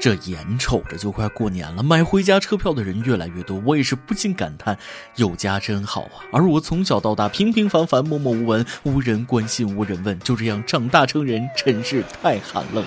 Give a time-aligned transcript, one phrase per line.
[0.00, 4.78] 这眼瞅着就快过年了，买回家车票的人越来越多，我也是不禁感叹：
[5.16, 6.22] 有家真好啊！
[6.32, 12.84] 而我从小到大平平凡凡、默默无闻，无人关心、无人问，就这样长大成人，真是太寒冷。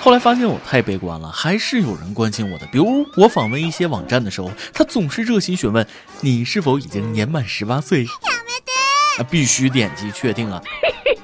[0.00, 2.66] 后来发现我太悲观了，还是有人关心我的。
[2.72, 5.86] 比如我访问一些网站的时候，他总是热心询问
[6.22, 8.06] 你是否已经年满十八岁。
[9.18, 10.62] 啊，必须点击确定啊！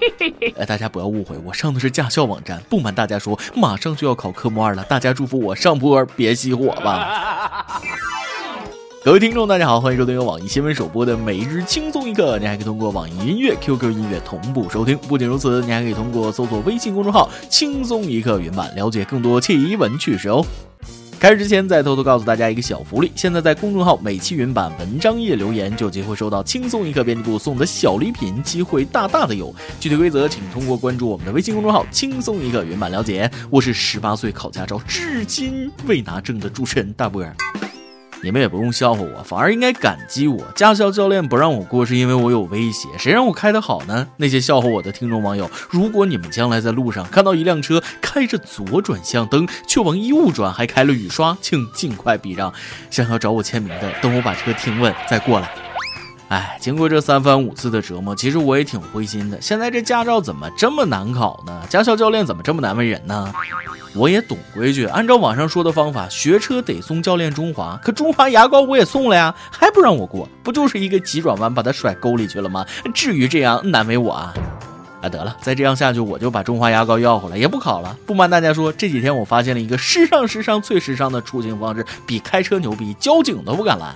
[0.57, 2.63] 哎，大家不要误会，我上的是驾校网站。
[2.69, 7.83] 不瞒大家说，马上就要考科目二了，大家祝福我上坡别熄火吧。
[9.05, 12.39] 各位听众，大家好，欢迎收听由网易新闻首播的每日轻松一刻。
[12.39, 14.97] 你还可以通过网易音乐、QQ 音乐同步收听。
[14.97, 20.43] 不仅如此，你还可以通过搜索微信公众号“轻松一刻”云版了解更多奇闻趣事哦。
[21.25, 29.51] 开始之前，再偷偷告诉大家一个小福利：现在在公众号“每期云版”文章页留言，就有机会收到轻松一刻编辑部送的小礼品，机会大大的有。
[29.81, 33.31] 具体规则请通过关注我们的微信公众号“轻松一刻云版”了解。
[33.49, 37.35] 我是十八岁考驾照，至今未拿证的主持人大波儿。
[38.25, 40.43] 你们也不用笑话我，反而应该感激我。
[40.57, 42.89] 驾校教练不让我过，是因为我有威胁。
[42.99, 44.09] 谁让我开得好呢？
[44.17, 52.51] 那些笑话我的听众网友，如果你们将来在路上看到一辆车开着左转向灯，却往右转，还开了雨刷，请尽快避让。
[52.91, 55.51] 想要找我签名的，等我把车停稳再过来。
[56.29, 59.41] 哎，经过这三番五次的折磨，其实我也挺灰心的。
[59.41, 61.63] 现在这驾照怎么这么难考呢？
[61.69, 63.33] 驾校教练怎么这么难为人呢？
[63.95, 72.67] 我也懂规矩，按照网上说的方法，学车得送教练中华，可中华牙膏我也送了呀，还不让我过，不就是一个急转弯把他甩沟里去了吗？
[72.93, 74.35] 至于这样难为我啊？
[75.05, 77.95] 啊，得了，再这样下去，我就把中华牙膏要回来，也不考了。
[78.07, 83.95] 不瞒大家说，这几天我发现了一个时尚、时尚、最时尚的出行方式，比开车牛逼，交警都不敢拦。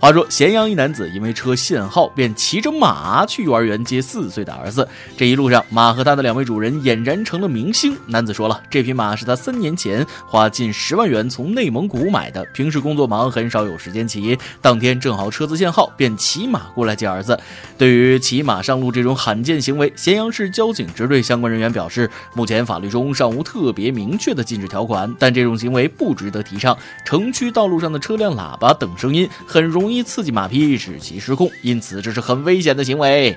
[0.00, 4.88] 话说，咸阳一男子因为车限号，便骑着马去幼儿园接四岁的儿子。
[5.16, 7.96] 这一路上，马和他的两位主人俨然成了明星。
[8.06, 14.36] 男子说了，这匹马是他三年前花近十万元从内蒙古买的，平时工作忙，很少有时间骑。
[14.60, 17.38] 当天正好车子限号，便骑马过来接儿子。
[17.78, 20.39] 对于骑马上路这种罕见行为，咸阳市。
[20.40, 26.74] 市交警支队相关人员表示，目前法律中尚无特别明确的禁止条款，但这种行为不值得提倡。
[27.04, 33.36] 城区道路上的车辆喇叭等声音很容易刺激马匹，使其失控，因此这是很危险的行为。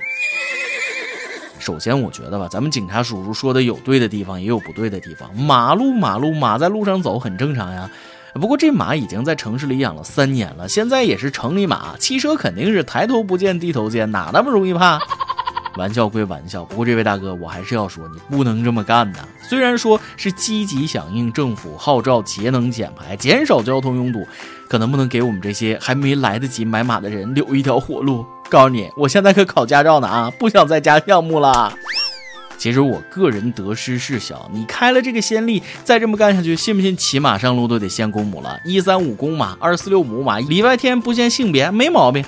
[1.58, 5.30] 首先，我觉得吧，咱们警察叔叔说的有对的地方，也有不对的地方。
[5.36, 7.90] 马路，马路，马在路上走很正常呀。
[8.40, 14.98] 不过这马已经在城市里养了三年了，现在也是城里马，骑车肯定是抬头不见低头见，哪那么容易怕？
[15.76, 19.18] 玩笑归玩笑，不过这位大哥，我还是要说，你不能这么干呐。
[19.42, 24.26] 虽然说是积极响应政府号召，节能减排，减少交通拥堵，
[24.68, 28.24] 可能不能给我们这些还没来得及买马的人留一条活路？
[28.48, 31.72] 告诉你，我现在可考驾照呢啊，不想再加项目了。
[32.56, 38.58] 其实我个人得失事小，你开了这个先例，再这么干下去，信不信骑马上路都得限公母了？
[38.64, 42.24] 一三五公马，二四六母马，里外天不限性别，没毛病。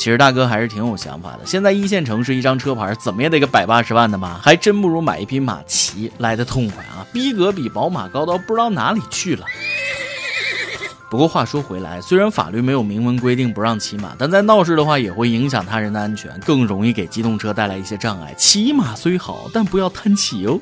[0.00, 1.40] 其实大哥还是挺有想法的。
[1.44, 4.40] 现在一线城市一张车牌怎么也得个百八十万的吧？
[4.42, 7.04] 还真不如买一匹马骑来的痛快啊！
[7.12, 9.44] 逼格比宝马高到不知道哪里去了。
[11.10, 18.32] 不过话说回来，虽然法律没有明文规定不让骑马，但在闹市的话也会影响他人的安全，更容易给机动车带来一些障碍。
[18.38, 20.58] 骑马虽好，但不要贪骑哦。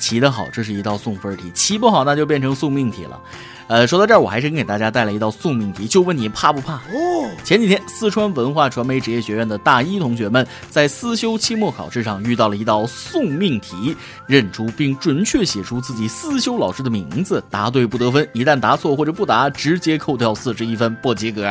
[0.00, 3.20] 骑得好，这是一道送分题；骑不好，那就变成送命题了。
[3.68, 6.74] 呃，说到这儿，我还是给大家带来一道送命题，就问你怕不怕？
[6.74, 13.96] 哦，前几天四川文化传媒职业学院的大一同学们在思修期末考试上遇到了一道送命题，
[14.26, 21.46] 认出并准确写出自己思修老师的名字，答对不得分，一旦答错或者不答，直接扣掉四十一分，不及格。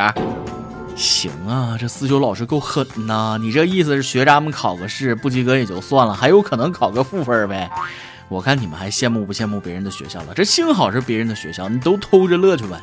[0.98, 3.38] 行啊，这思修老师够狠呐！
[3.40, 7.72] 你这意思是学渣们考个试不及格也就算了，还有可能考个负分呗？
[8.30, 10.34] 我看你们还羡慕不羡慕别人的学校了？
[10.36, 12.80] 这幸好是别人的学校，你都偷着乐去吧。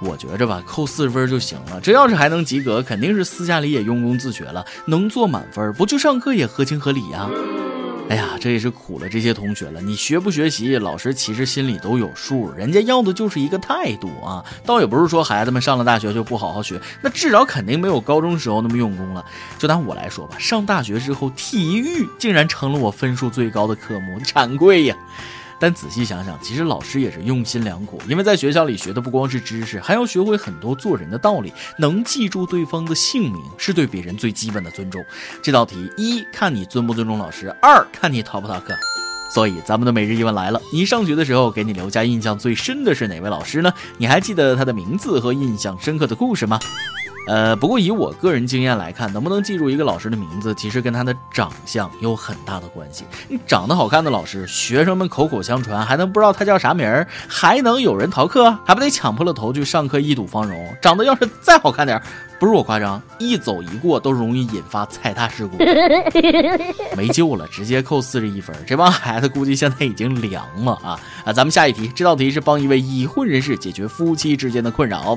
[0.00, 1.80] 我觉着吧，扣四十分就行了。
[1.80, 7.28] 这要是还能及格，肯定是私下里也用功自学了，能做满分，不去上课也合情合理呀？
[8.10, 9.80] 哎呀，这也是苦了这些同学了。
[9.80, 14.44] 你学不学习，老师其实心里都有数，人家要的就是一个态度啊。
[14.66, 19.24] 倒也不是说孩子们上了大学就不好好学，那至少肯定没有高中时候那么用功了。
[19.58, 24.96] 就拿我来说吧，上大学之后，体育竟然成了我分数最高的科目，惭愧呀。
[25.60, 31.52] 但仔细想想，其实老师也是用心良苦，因为在学校里学的不光是知识，还要学会很多做人的道理。
[31.78, 35.04] 能记住对方的姓名，是对别人最基本的尊重。
[35.42, 38.74] 这道题，一看你尊不尊重老师，二看你逃不逃课。
[39.32, 43.72] 所以咱们的每日一问来了：你上学的时候，给你留下印象最深的是哪位老师呢？
[43.98, 46.58] 你还记得他的名字和印象深刻的故事吗？
[47.30, 53.04] 呃，不过以我个人经验来看，能不能记住一个老师的名字，其实跟他的长相有很大的关系。
[53.28, 57.06] 你长得好看的老师，学生们口口相传，还能不知道他叫啥名儿？
[57.28, 58.50] 还能有人逃课？
[58.64, 60.76] 还不得抢破了头去上课一睹芳容？
[60.82, 62.02] 长得要是再好看点，
[62.40, 65.56] 不是我夸张，一走一过都容易引发踩踏事故，
[66.96, 68.56] 没救了，直接扣四十一分。
[68.66, 71.32] 这帮孩子估计现在已经凉了啊啊！
[71.32, 75.16] 咱们下一题，这道题是帮一位已婚人士解决夫妻之间的困扰。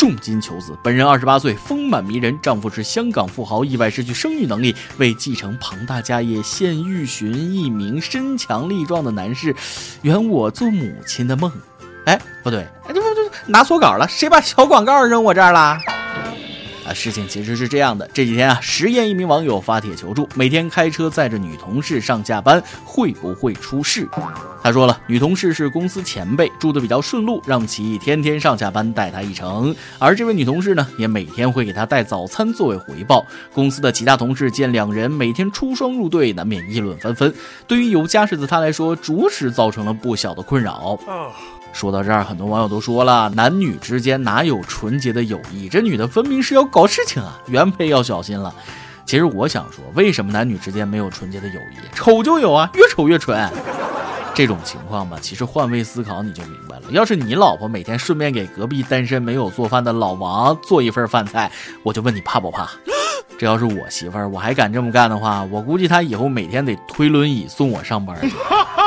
[0.00, 9.54] 重金求子，本人二十八岁，丰满迷人，丈夫是香港富豪，意外失去生育能力，为继承庞大家业，现欲寻一名身强力壮的男士，
[10.00, 11.52] 圆我做母亲的梦。
[12.06, 15.78] 哎，不对，哎，这不这拿错稿了，谁把小广告扔我这儿了？
[16.94, 24.08] 事情其实是这样的，这几天啊，十堰一名网友发帖求助，每天开车载着女同事上下班会不会出事？
[24.62, 29.74] 他说了，女同事是公司前辈，住的比较顺路，让其天天上下班带她一程。
[29.98, 33.24] 而这位女同事呢，也每天会给她带早餐作为回报。
[33.54, 37.32] 公司的其他同事见两人每天出双入对，难免议论纷纷。
[37.66, 40.98] 对于有家室的她来说，着实造成了不小的困扰。
[41.72, 45.68] 说到这儿，很多网友都说了，男女之间哪有纯洁的友谊？
[45.68, 47.40] 这女的分明是要搞事情啊！
[47.46, 48.54] 原配要小心了。
[49.06, 51.94] 其实我想说，为什么男女之间没有纯洁的友谊？
[51.94, 53.48] 丑就有啊，越丑越纯。
[54.34, 56.82] 这种情况吧，其实换位思考你就明白了。
[56.90, 61.50] 要是你老婆每天顺便给隔壁单身没有做饭的老王做一份饭菜，
[61.82, 62.68] 我就问你怕不怕？
[63.38, 68.32] 这要是我媳妇儿，我还敢这么干的话，我估计她以后每天得推轮椅送我上班去。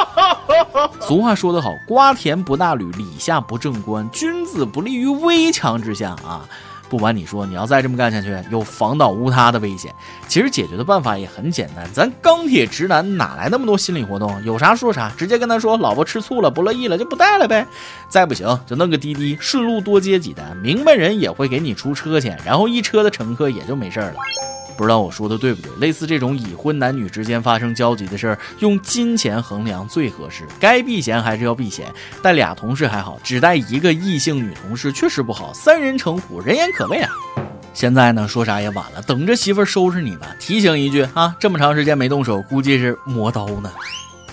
[1.01, 6.47] 俗话说得好，瓜田不纳履，李下不正官，君子不立于危墙之下啊！
[6.89, 9.91] 不瞒你说，你要再这么干下去，有房倒屋塌的危险。
[10.27, 14.43] 其实解决的办法也很简单，咱钢铁直男哪来那么多心理活动？
[14.45, 17.65] 有啥说啥，直接跟他说，老婆吃醋了，不乐意了就不带了呗。
[18.09, 24.13] 再不行就弄个滴滴，顺路多接几单，明白人也会给你出车钱，然后一车的乘客也就没事了。
[24.77, 25.71] 不知道我说的对不对？
[25.79, 30.43] 类似这种已婚男女之间发生交集的事儿，用金钱衡量最合适。
[30.59, 31.91] 该避嫌还是要避嫌。
[32.21, 35.53] 带俩同事还好，只带一个异性女同事确实不好。
[35.53, 37.09] 三人成虎，人言可畏啊！
[37.73, 40.27] 现在呢，说啥也晚了，等着媳妇收拾你吧。
[40.39, 43.71] 提醒一句啊，这么长时间没动手，估计是磨刀呢。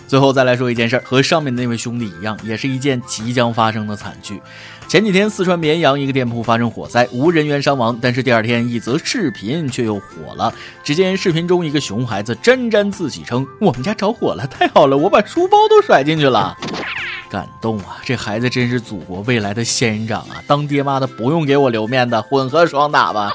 [0.06, 4.42] 最后再来说一件事儿，和上面那位兄弟一样，也是一件即将发生的惨剧。
[4.90, 7.96] 前几天，四川绵阳一个店铺发生火灾，无人员伤亡。
[8.02, 10.52] 但是第二天，一则视频却又火了。
[10.82, 16.58] 只见视频中，一个熊孩子沾沾自喜称：“我们家着火了，太好了，我把书包都甩进去了。
[17.30, 17.98] ”感动啊！
[18.04, 20.42] 这孩子真是祖国未来的仙人掌啊！
[20.48, 23.30] 当爹妈的不用给我留面子，混合双打吧。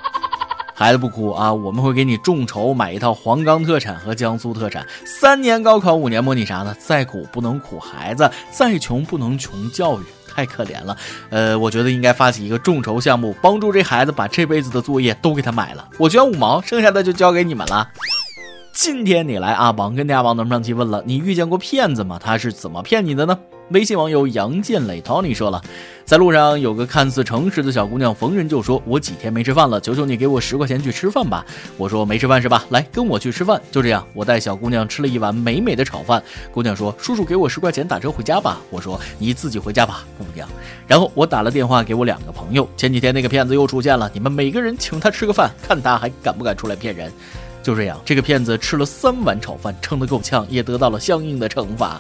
[0.74, 4.86] 孩子不哭啊，我们会给你众筹买一套黄冈特产和江苏特产。
[5.06, 6.76] 三年高考，五年模拟啥呢？
[6.78, 10.04] 再苦不能苦孩子，再穷不能穷教育。
[10.36, 10.98] 太可怜了，
[11.30, 15.88] 呃，我觉得应该发起一个众筹项目，帮助这孩子把这辈子的作业都给他买了。
[15.98, 17.88] 我捐五毛，剩下的就交给你们了。
[18.74, 22.20] 今天你来阿王跟大家王能上期问了，你遇见过骗子吗？
[22.22, 23.40] 他是怎么骗你的呢？
[23.70, 25.60] 微信网友杨建磊 Tony 说了，
[26.06, 31.44] 在路上有个看似诚实的小姑娘，逢人就说：“我几天没吃饭了，求求你给我十块钱去吃饭吧。”
[31.76, 32.64] 我说：“没吃饭是吧？
[32.70, 36.22] 来跟我去吃饭。”就这样，我带小姑娘吃了一碗美美的炒饭。
[36.52, 40.48] 姑娘说：“叔叔给我十块钱打车回家吧。”我说：“你自己回家吧，姑娘。”
[40.86, 47.12] 然后我打了电话给我两个朋友，前几天那个骗子又出现了，你们每个人请他吃个饭，看他还敢不敢出来骗人。
[47.64, 52.00] 就这样，这个骗子吃了三碗炒饭，撑得够呛，也得到了相应的惩罚。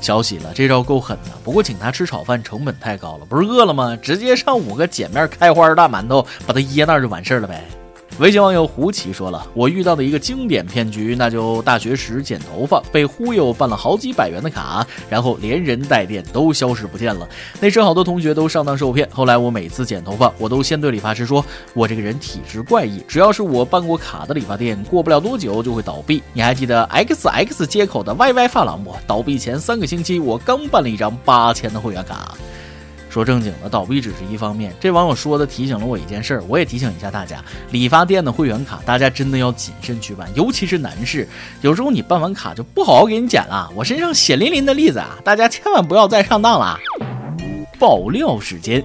[0.00, 1.30] 消息了，这招够狠的。
[1.44, 3.96] 不过请他吃炒饭成本太高了，不是饿了吗？
[4.00, 7.64] 直接上五个碱面开花大馒头，把他噎那儿就完事儿了呗。
[8.18, 17.28] 微信网友胡奇说了，我遇到的一个经典骗局，那就大学时剪头发被忽悠办了好几百元的卡，然后连人带店都消失不见了。
[17.60, 19.08] 那时好多同学都上当受骗。
[19.12, 21.44] 后来我每次剪头发，我都先对理发师说，
[21.74, 26.20] 我这个人体质怪异，只要是我办过卡的理发店，过不了多久就会倒闭。
[26.32, 28.96] 你还记得 X X 接口的 Y Y 发廊不？
[29.06, 32.34] 倒闭前三个星期，我刚办了一张八千的会员卡。
[33.10, 34.74] 说正经的，倒闭只是一方面。
[34.78, 41.26] 这网友说的提醒了我一件事儿，我也提醒一下大家：理发店的会员卡，大家真的要谨慎去办，尤其是男士。
[41.62, 43.70] 有时候你办完卡就不好好给你剪了。
[43.74, 46.78] 我身上血淋淋的例子啊，大家千万不要再上当了。
[47.78, 48.84] 爆料时间，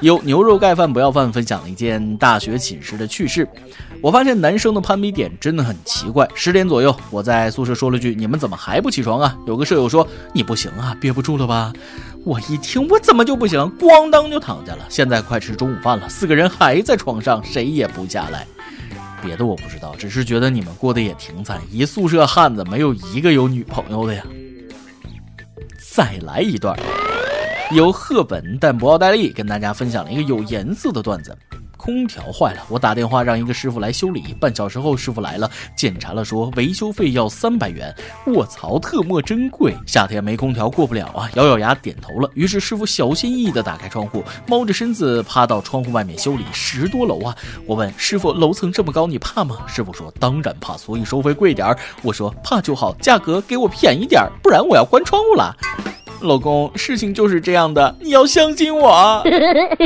[0.00, 3.46] 有牛肉盖饭不要饭分享了一件大学寝室的趣事。
[4.02, 6.28] 我发现男生的攀比点真的很奇怪。
[6.34, 11.72] 十点左右，我在宿舍说了句：“你们怎么还不起床啊？”有个舍友说：“你不行啊，憋不住了吧？”
[12.24, 13.60] 我一听，我怎么就不行？
[13.78, 14.84] 咣当就躺下了。
[14.88, 18.46] 现在快吃中午饭了，四个人还在床上，谁也不下来。
[19.22, 24.22] 别的我不知道，只是觉得你们过得也挺惨，一宿舍汉子没有一个有女朋友的呀。
[25.90, 26.78] 再来一段，
[27.72, 31.36] 由赫本但不奥黛丽跟大家分享了一个有颜色的段子。
[31.86, 34.34] 空调坏了，我打电话让一个师傅来修理。
[34.40, 37.94] 半小时后，师傅来了，检查了，说维修费要三百元。
[38.26, 39.72] 卧槽，特么真贵！
[39.86, 42.28] 夏天没空调过不了啊，咬咬牙点头了。
[42.34, 46.42] 于是师傅小心翼翼地打开窗户，猫着身子趴到窗户外面修理。
[46.52, 47.36] 十多楼啊！
[47.66, 49.58] 我问师傅，楼层这么高，你怕吗？
[49.68, 51.78] 师傅说当然怕，所以收费贵点儿。
[52.02, 55.54] 我说怕就好，价格给我便宜点儿，不然我要关窗户了。
[56.22, 59.22] 老公，事情就是这样的，你要相信我。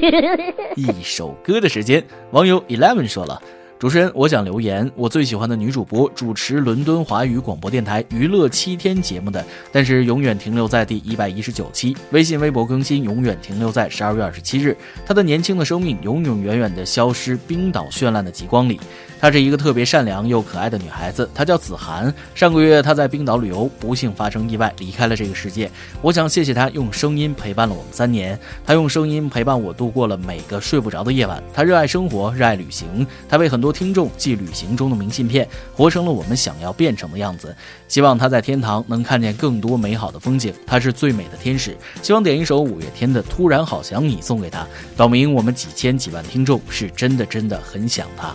[0.77, 3.41] 一首歌的时间，网友 Eleven 说了。
[3.81, 11.97] 主持人，我想留言，我最喜欢的女主播主持伦敦华语广播电台娱乐七天节目的，但是永远停留在第一百一十九期。
[12.11, 14.77] 微信、微博更新永远停留在十二月二十七日。
[15.07, 18.79] 她的年轻的生命永永远远的消失冰岛绚烂的极光里。
[19.19, 22.13] 她是一个特别善良又可爱的女孩子，她叫子涵。
[22.35, 25.71] 上个月她在冰岛旅游，不幸发生意外，离开了这个世界。
[26.03, 31.43] 我想谢谢她用声音陪伴了我们三年，她用声音陪伴我度过了每个睡不着的夜晚。
[31.55, 37.55] 她热爱生活，热爱旅行，她为很多听众寄旅行中的明信片，活成了我们想要变成的样子。
[37.89, 40.53] 希望他在天堂能看见更多美好的风景。
[40.67, 41.77] 他是最美的天使。
[42.03, 48.35] 希望点一首五月天的《突然好想你》送给他，表明我们几千几万听众是真的真的很想他。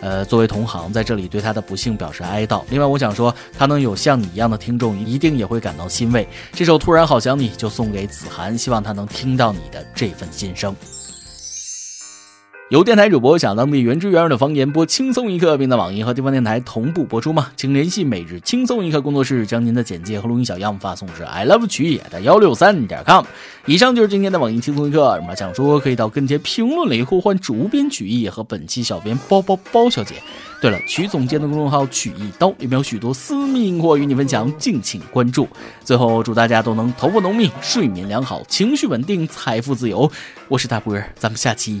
[0.00, 2.62] 呃，作为同行，在这里对他的不幸表示哀悼。
[2.68, 6.28] 另外，我想说，他能有像你一样的听众，一定也会感到欣慰。
[6.52, 10.76] 这首《突然好想你》就送给子涵，希望他能听到你的这份心声。
[12.68, 17.52] 有电台主播想当地原汁原味的方言播轻松一刻，并在网易和地方电台同步播出吗？
[17.56, 23.24] 请联系每日轻松一刻工作室，将您的简介和录音小样发送至 i love 曲野的幺六三点 com。
[23.66, 30.16] 以上就是今天的网易轻松一刻，什么想说可以到跟帖评论里呼唤主编曲艺和本期小编包包包小姐。
[30.60, 35.48] 对了，曲总监的公众号曲一刀里面有许多私密硬货与你分享，敬请关注。
[35.84, 40.10] 最后祝大家都能头发浓密、睡眠良好、情绪稳定、财富自由。
[40.48, 41.80] 我是大波儿，咱们下期。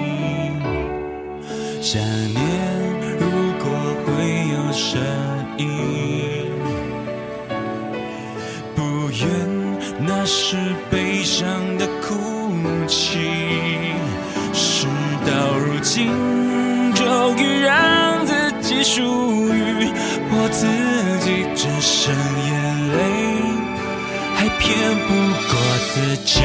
[1.93, 2.39] 想念，
[3.19, 3.25] 如
[3.59, 3.65] 果
[4.05, 4.07] 会
[4.47, 4.95] 有声
[5.57, 5.65] 音，
[8.73, 8.79] 不
[9.11, 9.27] 愿
[9.99, 10.55] 那是
[10.89, 11.43] 悲伤
[11.77, 12.15] 的哭
[12.87, 13.19] 泣。
[14.53, 14.87] 事
[15.25, 16.07] 到如今，
[16.93, 18.31] 终于让自
[18.61, 19.01] 己属
[19.53, 19.91] 于
[20.31, 20.65] 我自
[21.19, 22.15] 己，只剩
[22.47, 22.99] 眼泪，
[24.37, 25.09] 还骗不
[25.49, 25.53] 过
[25.93, 26.39] 自己。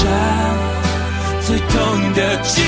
[0.00, 0.08] 上
[1.42, 2.62] 最痛的记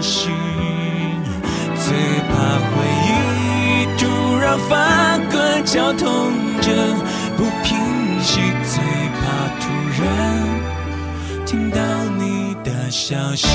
[0.00, 0.32] 心，
[1.76, 1.94] 最
[2.28, 2.32] 怕
[2.70, 2.72] 回
[3.06, 3.08] 忆
[3.98, 4.02] 突
[4.38, 6.72] 然翻滚，绞痛着
[7.36, 7.76] 不平
[8.22, 8.82] 息，最
[9.16, 9.20] 怕
[9.60, 9.62] 突
[10.02, 10.04] 然
[11.44, 11.78] 听到
[12.18, 13.46] 你的消息，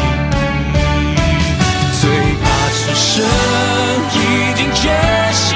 [2.01, 2.09] 最
[2.41, 3.23] 怕此生
[4.13, 4.15] 已
[4.55, 4.91] 经决
[5.31, 5.54] 心。